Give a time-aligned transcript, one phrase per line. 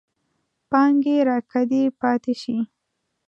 [0.69, 2.57] پانګې راکدې پاتې شي.